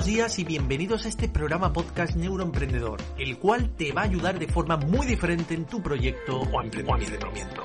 Buenos 0.00 0.16
días 0.16 0.38
y 0.38 0.44
bienvenidos 0.44 1.04
a 1.04 1.08
este 1.08 1.28
programa 1.28 1.74
podcast 1.74 2.16
Neuroemprendedor, 2.16 3.02
el 3.18 3.36
cual 3.36 3.68
te 3.76 3.92
va 3.92 4.00
a 4.00 4.04
ayudar 4.04 4.38
de 4.38 4.48
forma 4.48 4.78
muy 4.78 5.06
diferente 5.06 5.52
en 5.52 5.66
tu 5.66 5.82
proyecto 5.82 6.40
o 6.40 6.62
emprendimiento. 6.62 7.62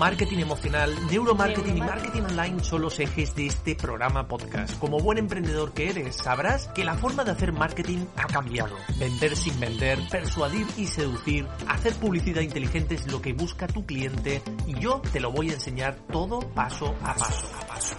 Marketing 0.00 0.38
emocional, 0.38 0.92
neuromarketing 1.08 1.76
y 1.76 1.80
marketing 1.80 2.22
online 2.22 2.64
son 2.64 2.82
los 2.82 2.98
ejes 2.98 3.36
de 3.36 3.46
este 3.46 3.76
programa 3.76 4.26
podcast. 4.26 4.76
Como 4.80 4.98
buen 4.98 5.18
emprendedor 5.18 5.72
que 5.74 5.90
eres, 5.90 6.16
sabrás 6.16 6.66
que 6.68 6.84
la 6.84 6.94
forma 6.94 7.22
de 7.22 7.30
hacer 7.30 7.52
marketing 7.52 8.06
ha 8.16 8.26
cambiado. 8.26 8.74
Vender 8.98 9.36
sin 9.36 9.60
vender, 9.60 10.00
persuadir 10.10 10.66
y 10.76 10.86
seducir, 10.86 11.46
hacer 11.68 11.94
publicidad 11.94 12.40
inteligente 12.40 12.96
es 12.96 13.06
lo 13.12 13.22
que 13.22 13.32
busca 13.32 13.68
tu 13.68 13.86
cliente 13.86 14.42
y 14.66 14.76
yo 14.80 15.00
te 15.12 15.20
lo 15.20 15.30
voy 15.30 15.50
a 15.50 15.52
enseñar 15.52 15.94
todo 16.10 16.40
paso 16.40 16.96
a 17.04 17.14
paso. 17.14 17.48
A 17.60 17.66
paso. 17.68 17.94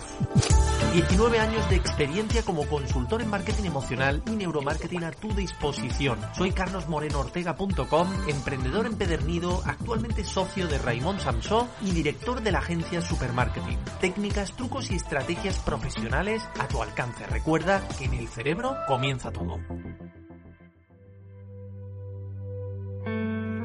19 0.94 1.40
años 1.40 1.70
de 1.70 1.78
experiencia 1.78 2.44
como 2.44 2.68
consultor 2.68 3.22
en 3.22 3.30
marketing 3.30 3.64
emocional 3.64 4.22
y 4.28 4.32
neuromarketing 4.32 5.06
a 5.06 5.12
tu 5.12 5.34
disposición. 5.34 6.20
Soy 6.36 6.52
carlosmorenoortega.com, 6.52 8.10
emprendedor 8.28 8.86
empedernido, 8.86 9.62
actualmente 9.66 10.26
socio 10.26 10.68
de 10.68 10.78
Raymond 10.80 11.22
Samsó 11.22 11.70
y 11.82 11.92
director 11.92 12.42
de 12.42 12.52
la 12.52 12.60
agencia 12.60 13.02
Supermarketing. 13.02 13.78
Técnicas, 14.02 14.54
trucos 14.58 14.92
y 14.92 14.96
estrategias 14.96 15.60
profesionales 15.60 16.44
a 16.60 16.68
tu 16.68 16.84
alcance. 16.84 17.26
Recuerda 17.26 17.88
que 17.98 18.06
en 18.06 18.14
el 18.16 18.28
cerebro 18.28 18.76
comienza 18.86 19.32
todo. 19.32 19.60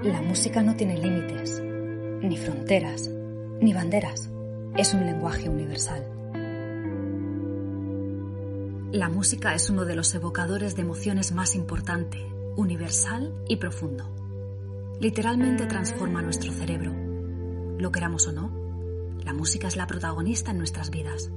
La 0.05 0.23
música 0.23 0.63
no 0.63 0.77
tiene 0.77 0.97
límites, 0.97 1.61
ni 1.61 2.37
fronteras, 2.37 3.11
ni 3.61 3.75
banderas. 3.75 4.31
Es 4.77 4.95
un 4.95 5.05
lenguaje 5.05 5.49
universal. 5.49 6.16
La 8.97 9.11
música 9.11 9.55
es 9.55 9.69
uno 9.69 9.85
de 9.85 9.95
los 9.95 10.15
evocadores 10.15 10.75
de 10.75 10.81
emociones 10.81 11.31
más 11.33 11.55
importante, 11.55 12.17
universal 12.57 13.31
y 13.47 13.57
profundo. 13.57 14.11
Literalmente 15.01 15.67
transforma 15.67 16.23
nuestro 16.23 16.51
cerebro. 16.51 16.95
Lo 17.79 17.93
queramos 17.93 18.27
o 18.27 18.33
no, 18.33 18.51
la 19.23 19.35
música 19.35 19.69
es 19.69 19.77
la 19.77 19.87
protagonista 19.87 20.53
en 20.53 20.57
nuestras 20.57 20.89
vidas. 20.89 21.31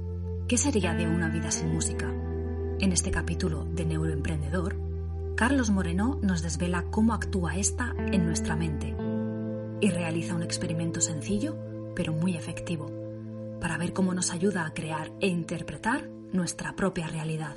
¿Qué 0.48 0.56
sería 0.56 0.94
de 0.94 1.06
una 1.06 1.28
vida 1.28 1.50
sin 1.50 1.70
música? 1.70 2.06
En 2.78 2.92
este 2.92 3.10
capítulo 3.10 3.66
de 3.66 3.84
Neuroemprendedor, 3.84 4.80
Carlos 5.36 5.68
Moreno 5.68 6.18
nos 6.22 6.40
desvela 6.40 6.86
cómo 6.90 7.12
actúa 7.12 7.58
esta 7.58 7.94
en 8.10 8.24
nuestra 8.24 8.56
mente 8.56 8.96
y 9.82 9.90
realiza 9.90 10.34
un 10.34 10.42
experimento 10.42 11.02
sencillo, 11.02 11.58
pero 11.94 12.14
muy 12.14 12.38
efectivo, 12.38 12.90
para 13.60 13.76
ver 13.76 13.92
cómo 13.92 14.14
nos 14.14 14.30
ayuda 14.30 14.64
a 14.64 14.72
crear 14.72 15.12
e 15.20 15.26
interpretar 15.26 16.08
nuestra 16.32 16.76
propia 16.76 17.06
realidad. 17.06 17.56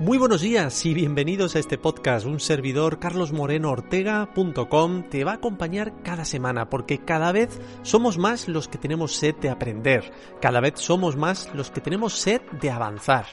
Muy 0.00 0.16
buenos 0.16 0.40
días 0.40 0.86
y 0.86 0.94
bienvenidos 0.94 1.56
a 1.56 1.58
este 1.58 1.76
podcast. 1.76 2.24
Un 2.24 2.40
servidor, 2.40 2.98
carlosmorenoortega.com, 2.98 5.02
te 5.10 5.24
va 5.24 5.32
a 5.32 5.34
acompañar 5.34 6.02
cada 6.02 6.24
semana 6.24 6.70
porque 6.70 7.04
cada 7.04 7.32
vez 7.32 7.60
somos 7.82 8.16
más 8.16 8.48
los 8.48 8.66
que 8.66 8.78
tenemos 8.78 9.14
sed 9.14 9.34
de 9.36 9.50
aprender. 9.50 10.10
Cada 10.40 10.60
vez 10.60 10.76
somos 10.76 11.16
más 11.16 11.54
los 11.54 11.70
que 11.70 11.82
tenemos 11.82 12.14
sed 12.14 12.40
de 12.62 12.70
avanzar 12.70 13.26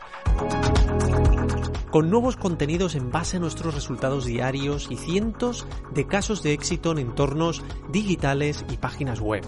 con 1.91 2.09
nuevos 2.09 2.35
contenidos 2.35 2.95
en 2.95 3.11
base 3.11 3.37
a 3.37 3.39
nuestros 3.39 3.73
resultados 3.73 4.25
diarios 4.25 4.87
y 4.89 4.97
cientos 4.97 5.65
de 5.93 6.07
casos 6.07 6.43
de 6.43 6.53
éxito 6.53 6.91
en 6.91 6.99
entornos 6.99 7.63
digitales 7.91 8.65
y 8.69 8.77
páginas 8.77 9.19
web. 9.19 9.43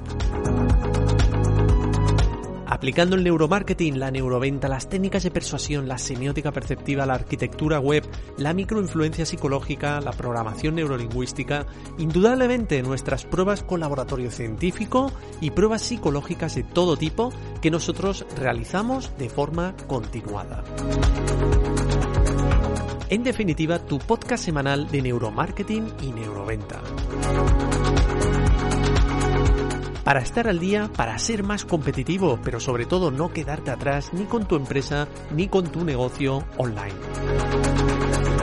Aplicando 2.72 3.16
el 3.16 3.24
neuromarketing, 3.24 4.00
la 4.00 4.12
neuroventa, 4.12 4.70
las 4.70 4.88
técnicas 4.88 5.24
de 5.24 5.32
persuasión, 5.32 5.88
la 5.88 5.98
semiótica 5.98 6.52
perceptiva, 6.52 7.06
la 7.06 7.16
arquitectura 7.16 7.80
web, 7.80 8.08
la 8.38 8.54
microinfluencia 8.54 9.26
psicológica, 9.26 10.00
la 10.00 10.12
programación 10.12 10.76
neurolingüística, 10.76 11.66
indudablemente 11.98 12.82
nuestras 12.84 13.26
pruebas 13.26 13.64
con 13.64 13.80
laboratorio 13.80 14.30
científico 14.30 15.12
y 15.42 15.50
pruebas 15.50 15.82
psicológicas 15.82 16.56
de 16.56 16.64
todo 16.64 16.96
tipo 16.96 17.34
que 17.60 17.72
nosotros 17.72 18.26
realizamos 18.38 19.18
de 19.18 19.30
forma 19.30 19.76
continuada. 19.88 20.64
En 23.12 23.24
definitiva, 23.24 23.80
tu 23.80 23.98
podcast 23.98 24.46
semanal 24.46 24.88
de 24.88 25.02
neuromarketing 25.02 25.88
y 26.04 26.12
neuroventa. 26.12 26.80
Para 30.04 30.22
estar 30.22 30.48
al 30.48 30.60
día, 30.60 30.92
para 30.96 31.18
ser 31.18 31.42
más 31.42 31.66
competitivo, 31.66 32.40
pero 32.44 32.60
sobre 32.60 32.86
todo 32.86 33.10
no 33.10 33.34
quedarte 33.34 33.72
atrás 33.72 34.12
ni 34.14 34.26
con 34.26 34.48
tu 34.48 34.56
empresa 34.56 35.08
ni 35.32 35.48
con 35.48 35.72
tu 35.72 35.84
negocio 35.84 36.44
online. 36.58 38.39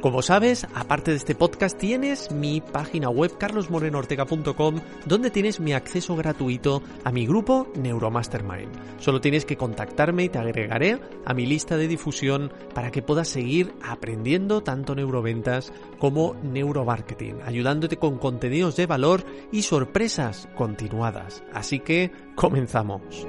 Como 0.00 0.22
sabes, 0.22 0.64
aparte 0.76 1.10
de 1.10 1.16
este 1.16 1.34
podcast 1.34 1.76
tienes 1.76 2.30
mi 2.30 2.60
página 2.60 3.10
web 3.10 3.36
carlosmorenoortega.com 3.36 4.80
donde 5.06 5.30
tienes 5.30 5.58
mi 5.58 5.72
acceso 5.72 6.14
gratuito 6.14 6.82
a 7.02 7.10
mi 7.10 7.26
grupo 7.26 7.66
Neuromastermind. 7.74 9.00
Solo 9.00 9.20
tienes 9.20 9.44
que 9.44 9.56
contactarme 9.56 10.24
y 10.24 10.28
te 10.28 10.38
agregaré 10.38 11.00
a 11.24 11.34
mi 11.34 11.46
lista 11.46 11.76
de 11.76 11.88
difusión 11.88 12.52
para 12.74 12.92
que 12.92 13.02
puedas 13.02 13.28
seguir 13.28 13.74
aprendiendo 13.82 14.62
tanto 14.62 14.94
neuroventas 14.94 15.72
como 15.98 16.36
neuromarketing, 16.44 17.42
ayudándote 17.44 17.96
con 17.96 18.18
contenidos 18.18 18.76
de 18.76 18.86
valor 18.86 19.24
y 19.50 19.62
sorpresas 19.62 20.48
continuadas. 20.54 21.42
Así 21.52 21.80
que 21.80 22.12
comenzamos. 22.36 23.26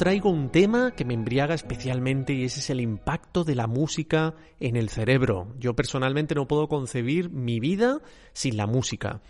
Traigo 0.00 0.30
un 0.30 0.48
tema 0.48 0.92
que 0.92 1.04
me 1.04 1.12
embriaga 1.12 1.54
especialmente 1.54 2.32
y 2.32 2.44
ese 2.44 2.60
es 2.60 2.70
el 2.70 2.80
impacto 2.80 3.44
de 3.44 3.54
la 3.54 3.66
música 3.66 4.34
en 4.58 4.76
el 4.76 4.88
cerebro. 4.88 5.54
Yo 5.58 5.76
personalmente 5.76 6.34
no 6.34 6.48
puedo 6.48 6.68
concebir 6.68 7.28
mi 7.28 7.60
vida 7.60 8.00
sin 8.32 8.56
la 8.56 8.66
música. 8.66 9.20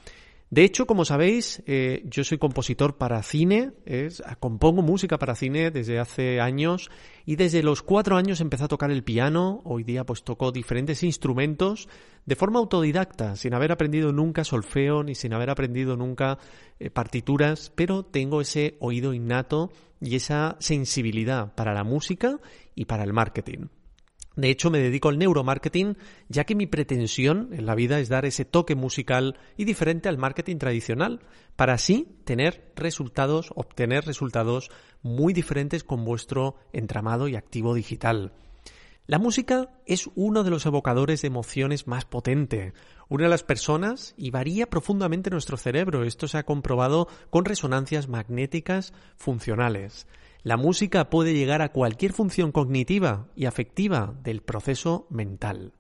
De 0.51 0.65
hecho, 0.65 0.85
como 0.85 1.05
sabéis, 1.05 1.63
eh, 1.67 2.03
yo 2.07 2.25
soy 2.25 2.39
compositor 2.39 2.99
para 2.99 3.23
cine, 3.23 3.71
es, 3.87 4.21
compongo 4.41 4.83
música 4.83 5.17
para 5.17 5.37
cine 5.37 5.71
desde 5.71 6.01
hace 6.01 6.41
años 6.41 6.91
y 7.25 7.37
desde 7.37 7.63
los 7.63 7.83
cuatro 7.85 8.17
años 8.17 8.41
empecé 8.41 8.65
a 8.65 8.69
tocar 8.69 8.91
el 8.91 9.05
piano. 9.05 9.61
Hoy 9.63 9.85
día 9.85 10.05
pues 10.05 10.25
toco 10.25 10.51
diferentes 10.51 11.05
instrumentos 11.05 11.89
de 12.27 12.35
forma 12.35 12.59
autodidacta, 12.59 13.37
sin 13.37 13.55
haber 13.55 13.71
aprendido 13.71 14.13
nunca 14.13 14.43
solfeo 14.43 15.05
ni 15.05 15.15
sin 15.15 15.35
haber 15.35 15.51
aprendido 15.51 15.97
nunca 15.97 16.39
eh, 16.81 16.91
partituras, 16.91 17.71
pero 17.77 18.03
tengo 18.03 18.41
ese 18.41 18.77
oído 18.81 19.15
innato 19.15 19.71
y 20.01 20.17
esa 20.17 20.57
sensibilidad 20.59 21.55
para 21.55 21.75
la 21.75 21.85
música 21.85 22.41
y 22.75 22.87
para 22.87 23.05
el 23.05 23.13
marketing. 23.13 23.69
De 24.37 24.51
hecho, 24.51 24.71
me 24.71 24.79
dedico 24.79 25.09
al 25.09 25.19
neuromarketing, 25.19 25.97
ya 26.29 26.45
que 26.45 26.55
mi 26.55 26.67
pretensión 26.67 27.51
en 27.53 27.67
la 27.67 27.75
vida 27.75 27.99
es 27.99 28.09
dar 28.09 28.25
ese 28.25 28.45
toque 28.45 28.75
musical 28.75 29.39
y 29.57 29.65
diferente 29.65 30.09
al 30.09 30.19
marketing 30.19 30.59
tradicional, 30.59 31.21
para 31.57 31.75
así 31.75 32.07
tener 32.25 32.73
resultados, 32.77 33.51
obtener 33.55 34.07
resultados 34.07 34.71
muy 35.03 35.33
diferentes 35.33 35.85
con 35.85 36.05
vuestro 36.05 36.57
entramado 36.73 37.29
y 37.29 37.37
activo 37.37 37.75
digital. 37.75 38.33
La 39.11 39.19
música 39.19 39.71
es 39.87 40.09
uno 40.15 40.45
de 40.45 40.51
los 40.51 40.65
evocadores 40.67 41.23
de 41.23 41.27
emociones 41.27 41.89
más 41.89 42.05
potente. 42.05 42.75
Una 43.09 43.25
de 43.25 43.31
las 43.31 43.43
personas 43.43 44.15
y 44.17 44.31
varía 44.31 44.71
profundamente 44.71 45.31
nuestro 45.31 45.57
cerebro. 45.57 46.05
Esto 46.05 46.29
se 46.29 46.39
ha 46.39 46.45
comprobado 46.45 47.09
con 47.29 47.45
resonancias 47.45 48.07
magnéticas 48.07 48.93
funcionales. 49.17 50.07
La 50.43 50.57
música 50.57 51.11
puede 51.11 51.35
llegar 51.35 51.61
a 51.61 51.71
cualquier 51.71 52.15
función 52.15 52.51
cognitiva 52.51 53.29
y 53.37 53.45
afectiva 53.45 54.15
del 54.23 54.41
proceso 54.41 55.07
mental. 55.11 55.75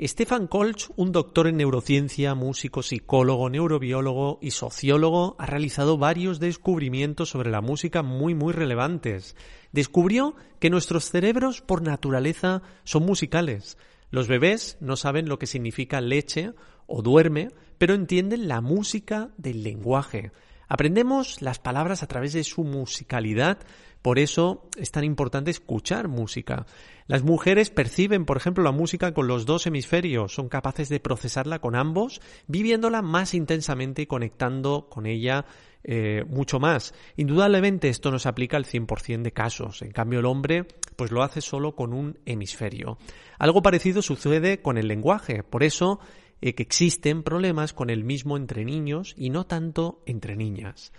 Stefan 0.00 0.46
Kolch, 0.46 0.90
un 0.96 1.12
doctor 1.12 1.46
en 1.46 1.58
neurociencia, 1.58 2.34
músico, 2.34 2.82
psicólogo, 2.82 3.50
neurobiólogo 3.50 4.38
y 4.40 4.52
sociólogo, 4.52 5.36
ha 5.38 5.44
realizado 5.44 5.98
varios 5.98 6.40
descubrimientos 6.40 7.28
sobre 7.28 7.50
la 7.50 7.60
música 7.60 8.02
muy 8.02 8.34
muy 8.34 8.54
relevantes. 8.54 9.36
Descubrió 9.72 10.34
que 10.60 10.70
nuestros 10.70 11.10
cerebros 11.10 11.60
por 11.60 11.82
naturaleza 11.82 12.62
son 12.84 13.04
musicales. 13.04 13.76
Los 14.10 14.28
bebés 14.28 14.78
no 14.80 14.96
saben 14.96 15.28
lo 15.28 15.38
que 15.38 15.46
significa 15.46 16.00
leche 16.00 16.52
o 16.86 17.02
duerme, 17.02 17.50
pero 17.76 17.92
entienden 17.92 18.48
la 18.48 18.62
música 18.62 19.30
del 19.36 19.62
lenguaje. 19.62 20.30
Aprendemos 20.68 21.42
las 21.42 21.58
palabras 21.58 22.02
a 22.02 22.06
través 22.06 22.32
de 22.32 22.42
su 22.42 22.64
musicalidad, 22.64 23.58
por 24.06 24.20
eso 24.20 24.62
es 24.76 24.92
tan 24.92 25.02
importante 25.02 25.50
escuchar 25.50 26.06
música. 26.06 26.64
Las 27.08 27.24
mujeres 27.24 27.70
perciben, 27.70 28.24
por 28.24 28.36
ejemplo, 28.36 28.62
la 28.62 28.70
música 28.70 29.12
con 29.12 29.26
los 29.26 29.46
dos 29.46 29.66
hemisferios, 29.66 30.32
son 30.32 30.48
capaces 30.48 30.88
de 30.88 31.00
procesarla 31.00 31.58
con 31.58 31.74
ambos, 31.74 32.20
viviéndola 32.46 33.02
más 33.02 33.34
intensamente 33.34 34.02
y 34.02 34.06
conectando 34.06 34.86
con 34.88 35.06
ella 35.06 35.44
eh, 35.82 36.24
mucho 36.28 36.60
más. 36.60 36.94
Indudablemente 37.16 37.88
esto 37.88 38.12
no 38.12 38.20
se 38.20 38.28
aplica 38.28 38.56
al 38.56 38.64
100% 38.64 39.22
de 39.22 39.32
casos. 39.32 39.82
En 39.82 39.90
cambio, 39.90 40.20
el 40.20 40.26
hombre 40.26 40.68
pues 40.94 41.10
lo 41.10 41.24
hace 41.24 41.40
solo 41.40 41.74
con 41.74 41.92
un 41.92 42.20
hemisferio. 42.26 42.98
Algo 43.40 43.60
parecido 43.60 44.02
sucede 44.02 44.62
con 44.62 44.78
el 44.78 44.86
lenguaje. 44.86 45.42
Por 45.42 45.64
eso 45.64 45.98
eh, 46.40 46.54
que 46.54 46.62
existen 46.62 47.24
problemas 47.24 47.72
con 47.72 47.90
el 47.90 48.04
mismo 48.04 48.36
entre 48.36 48.64
niños 48.64 49.16
y 49.18 49.30
no 49.30 49.46
tanto 49.46 50.00
entre 50.06 50.36
niñas. 50.36 50.92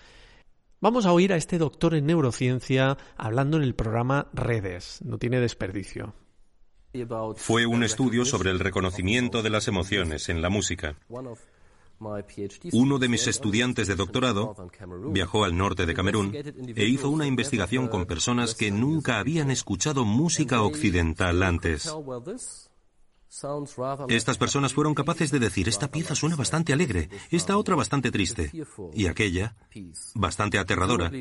Vamos 0.80 1.08
a 1.08 1.12
oír 1.12 1.34
a 1.34 1.38
este 1.38 1.58
doctor 1.58 1.96
en 1.96 2.06
neurociencia 2.06 2.98
hablando 3.16 3.58
en 3.58 3.64
el 3.64 3.74
programa 3.74 4.28
Redes. 4.34 5.00
No 5.04 5.18
tiene 5.18 5.40
desperdicio. 5.40 6.14
Fue 7.36 7.66
un 7.66 7.84
estudio 7.84 8.26
sobre 8.26 8.52
el 8.52 8.60
reconocimiento 8.60 9.42
de 9.42 9.50
las 9.50 9.68
emociones 9.68 10.30
en 10.30 10.42
la 10.42 10.50
música. 10.50 10.96
Uno 12.74 13.00
de 13.00 13.10
mis 13.10 13.26
estudiantes 13.26 13.88
de 13.88 13.96
doctorado 13.96 14.56
viajó 15.10 15.46
al 15.46 15.58
norte 15.58 15.88
de 15.88 15.96
Camerún 15.96 16.36
e 16.36 16.86
hizo 16.86 17.10
una 17.10 17.26
investigación 17.26 17.88
con 17.88 18.06
personas 18.06 18.54
que 18.54 18.70
nunca 18.70 19.18
habían 19.18 19.50
escuchado 19.50 20.06
música 20.06 20.62
occidental 20.62 21.42
antes. 21.42 21.92
Estas 24.10 24.38
personas 24.38 24.74
fueron 24.74 24.94
capaces 24.94 25.32
de 25.32 25.40
decir, 25.40 25.68
esta 25.68 25.90
pieza 25.90 26.16
suena 26.16 26.36
bastante 26.36 26.74
alegre, 26.74 27.10
esta 27.30 27.58
otra 27.58 27.76
bastante 27.76 28.12
triste, 28.12 28.52
y 28.94 29.08
aquella 29.08 29.56
bastante 30.16 30.58
aterradora. 30.58 31.12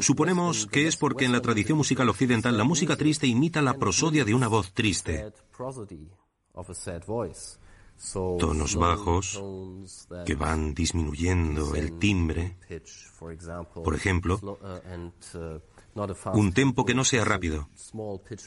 Suponemos 0.00 0.66
que 0.66 0.86
es 0.86 0.96
porque 0.96 1.24
en 1.24 1.32
la 1.32 1.40
tradición 1.40 1.78
musical 1.78 2.08
occidental 2.08 2.56
la 2.56 2.64
música 2.64 2.96
triste 2.96 3.26
imita 3.26 3.62
la 3.62 3.74
prosodia 3.74 4.24
de 4.24 4.34
una 4.34 4.48
voz 4.48 4.72
triste. 4.72 5.32
Tonos 8.38 8.76
bajos 8.76 9.42
que 10.24 10.34
van 10.34 10.74
disminuyendo 10.74 11.74
el 11.74 11.98
timbre, 11.98 12.56
por 13.74 13.94
ejemplo, 13.94 14.40
un 16.34 16.52
tempo 16.52 16.84
que 16.84 16.94
no 16.94 17.04
sea 17.04 17.24
rápido, 17.24 17.68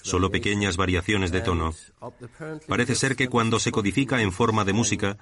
solo 0.04 0.30
pequeñas 0.30 0.78
variaciones 0.78 1.32
de 1.32 1.42
tono. 1.42 1.74
Parece 2.68 2.96
ser 2.96 3.16
que 3.16 3.28
cuando 3.28 3.60
se 3.60 3.72
codifica 3.72 4.22
en 4.22 4.32
forma 4.32 4.66
de 4.66 4.74
música, 4.74 5.18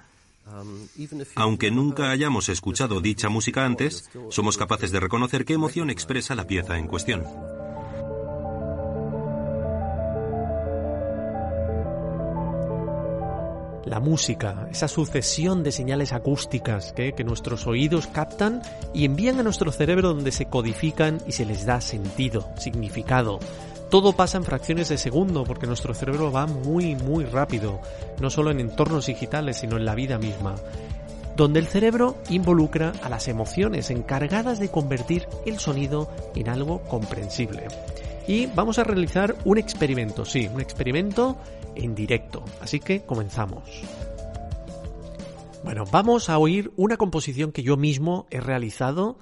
aunque 1.34 1.70
nunca 1.70 2.10
hayamos 2.10 2.48
escuchado 2.48 3.00
dicha 3.00 3.28
música 3.28 3.64
antes, 3.64 4.10
somos 4.30 4.56
capaces 4.56 4.92
de 4.92 5.00
reconocer 5.00 5.44
qué 5.44 5.54
emoción 5.54 5.90
expresa 5.90 6.34
la 6.34 6.46
pieza 6.46 6.78
en 6.78 6.86
cuestión. 6.86 7.24
La 13.88 14.00
música, 14.00 14.68
esa 14.70 14.88
sucesión 14.88 15.62
de 15.62 15.72
señales 15.72 16.12
acústicas 16.12 16.92
que, 16.92 17.12
nuestros 17.24 17.66
oídos 17.66 18.06
captan 18.06 18.62
y 18.94 19.04
envían 19.04 19.38
a 19.38 19.42
nuestro 19.42 19.72
cerebro 19.72 20.14
donde 20.14 20.32
se 20.32 20.46
codifican 20.46 21.18
y 21.26 21.32
se 21.32 21.44
les 21.44 21.66
da 21.66 21.80
sentido, 21.80 22.48
significado. 22.58 23.38
Todo 23.90 24.12
pasa 24.12 24.38
en 24.38 24.44
fracciones 24.44 24.88
de 24.88 24.98
segundo 24.98 25.44
porque 25.44 25.66
nuestro 25.66 25.94
cerebro 25.94 26.30
va 26.30 26.46
muy 26.46 26.94
muy 26.94 27.24
rápido, 27.24 27.80
no 28.20 28.30
solo 28.30 28.50
en 28.50 28.60
entornos 28.60 29.06
digitales, 29.06 29.58
sino 29.58 29.76
en 29.76 29.84
la 29.84 29.94
vida 29.94 30.18
misma 30.18 30.54
donde 31.38 31.60
el 31.60 31.68
cerebro 31.68 32.16
involucra 32.30 32.92
a 33.00 33.08
las 33.08 33.28
emociones 33.28 33.90
encargadas 33.90 34.58
de 34.58 34.70
convertir 34.70 35.28
el 35.46 35.60
sonido 35.60 36.10
en 36.34 36.48
algo 36.48 36.80
comprensible. 36.80 37.68
Y 38.28 38.44
vamos 38.44 38.78
a 38.78 38.84
realizar 38.84 39.36
un 39.46 39.56
experimento, 39.56 40.26
sí, 40.26 40.48
un 40.52 40.60
experimento 40.60 41.38
en 41.74 41.94
directo. 41.94 42.44
Así 42.60 42.78
que 42.78 43.00
comenzamos. 43.00 43.64
Bueno, 45.64 45.84
vamos 45.90 46.28
a 46.28 46.36
oír 46.36 46.70
una 46.76 46.98
composición 46.98 47.52
que 47.52 47.62
yo 47.62 47.78
mismo 47.78 48.26
he 48.30 48.40
realizado. 48.40 49.18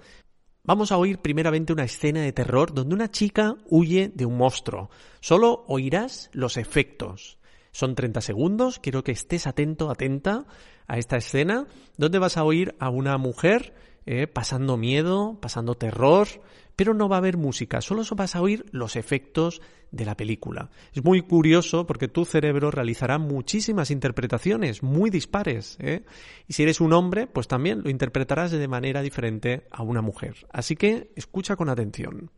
Vamos 0.64 0.90
a 0.90 0.98
oír 0.98 1.18
primeramente 1.18 1.72
una 1.72 1.84
escena 1.84 2.20
de 2.20 2.32
terror 2.32 2.74
donde 2.74 2.96
una 2.96 3.08
chica 3.08 3.54
huye 3.70 4.10
de 4.12 4.26
un 4.26 4.36
monstruo. 4.36 4.90
Solo 5.20 5.64
oirás 5.68 6.28
los 6.32 6.56
efectos. 6.56 7.38
Son 7.70 7.94
30 7.94 8.20
segundos, 8.20 8.80
quiero 8.80 9.04
que 9.04 9.12
estés 9.12 9.46
atento, 9.46 9.88
atenta 9.88 10.46
a 10.88 10.98
esta 10.98 11.16
escena, 11.16 11.68
donde 11.96 12.18
vas 12.18 12.36
a 12.36 12.42
oír 12.42 12.74
a 12.80 12.90
una 12.90 13.18
mujer 13.18 13.72
eh, 14.06 14.26
pasando 14.26 14.76
miedo, 14.76 15.38
pasando 15.40 15.74
terror, 15.74 16.28
pero 16.76 16.94
no 16.94 17.08
va 17.08 17.16
a 17.16 17.18
haber 17.18 17.36
música, 17.36 17.80
solo 17.80 18.02
vas 18.14 18.36
a 18.36 18.40
oír 18.42 18.66
los 18.70 18.96
efectos 18.96 19.60
de 19.90 20.04
la 20.04 20.16
película. 20.16 20.70
Es 20.92 21.04
muy 21.04 21.22
curioso 21.22 21.86
porque 21.86 22.08
tu 22.08 22.24
cerebro 22.24 22.70
realizará 22.70 23.18
muchísimas 23.18 23.90
interpretaciones 23.90 24.82
muy 24.82 25.10
dispares. 25.10 25.76
¿eh? 25.80 26.04
Y 26.46 26.52
si 26.52 26.62
eres 26.62 26.80
un 26.80 26.92
hombre, 26.92 27.26
pues 27.26 27.48
también 27.48 27.82
lo 27.82 27.90
interpretarás 27.90 28.50
de 28.50 28.68
manera 28.68 29.02
diferente 29.02 29.66
a 29.70 29.82
una 29.82 30.02
mujer. 30.02 30.46
Así 30.52 30.76
que 30.76 31.10
escucha 31.16 31.56
con 31.56 31.68
atención. 31.68 32.30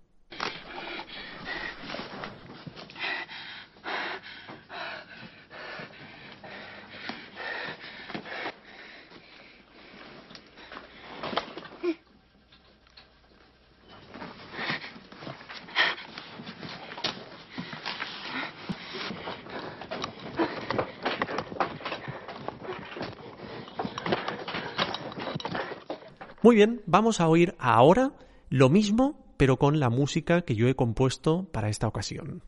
Muy 26.42 26.54
bien, 26.54 26.82
vamos 26.86 27.20
a 27.20 27.28
oír 27.28 27.56
ahora 27.58 28.12
lo 28.48 28.68
mismo, 28.68 29.18
pero 29.36 29.56
con 29.56 29.80
la 29.80 29.90
música 29.90 30.42
que 30.42 30.54
yo 30.54 30.68
he 30.68 30.76
compuesto 30.76 31.48
para 31.50 31.68
esta 31.68 31.88
ocasión. 31.88 32.42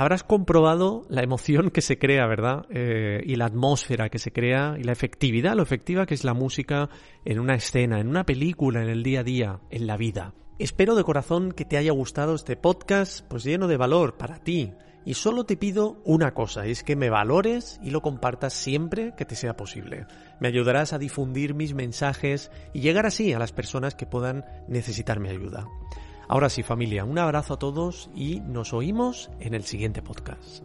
Habrás 0.00 0.24
comprobado 0.24 1.04
la 1.10 1.22
emoción 1.22 1.70
que 1.70 1.82
se 1.82 1.98
crea, 1.98 2.26
¿verdad? 2.26 2.64
Eh, 2.70 3.22
y 3.26 3.36
la 3.36 3.44
atmósfera 3.44 4.08
que 4.08 4.18
se 4.18 4.32
crea 4.32 4.76
y 4.78 4.82
la 4.82 4.92
efectividad, 4.92 5.54
lo 5.54 5.62
efectiva 5.62 6.06
que 6.06 6.14
es 6.14 6.24
la 6.24 6.32
música 6.32 6.88
en 7.26 7.38
una 7.38 7.54
escena, 7.54 8.00
en 8.00 8.08
una 8.08 8.24
película, 8.24 8.82
en 8.82 8.88
el 8.88 9.02
día 9.02 9.20
a 9.20 9.24
día, 9.24 9.60
en 9.68 9.86
la 9.86 9.98
vida. 9.98 10.32
Espero 10.58 10.94
de 10.94 11.04
corazón 11.04 11.52
que 11.52 11.66
te 11.66 11.76
haya 11.76 11.92
gustado 11.92 12.34
este 12.34 12.56
podcast, 12.56 13.26
pues 13.28 13.44
lleno 13.44 13.68
de 13.68 13.76
valor 13.76 14.16
para 14.16 14.38
ti. 14.38 14.72
Y 15.04 15.14
solo 15.14 15.44
te 15.44 15.58
pido 15.58 16.00
una 16.04 16.32
cosa, 16.32 16.64
es 16.64 16.82
que 16.82 16.96
me 16.96 17.10
valores 17.10 17.78
y 17.82 17.90
lo 17.90 18.00
compartas 18.00 18.54
siempre 18.54 19.14
que 19.18 19.26
te 19.26 19.34
sea 19.34 19.56
posible. 19.56 20.06
Me 20.40 20.48
ayudarás 20.48 20.94
a 20.94 20.98
difundir 20.98 21.54
mis 21.54 21.74
mensajes 21.74 22.50
y 22.72 22.80
llegar 22.80 23.04
así 23.04 23.34
a 23.34 23.38
las 23.38 23.52
personas 23.52 23.94
que 23.94 24.06
puedan 24.06 24.46
necesitar 24.66 25.20
mi 25.20 25.28
ayuda. 25.28 25.66
Ahora 26.30 26.48
sí, 26.48 26.62
familia, 26.62 27.04
un 27.04 27.18
abrazo 27.18 27.54
a 27.54 27.58
todos 27.58 28.08
y 28.14 28.38
nos 28.38 28.72
oímos 28.72 29.32
en 29.40 29.52
el 29.52 29.64
siguiente 29.64 30.00
podcast. 30.00 30.62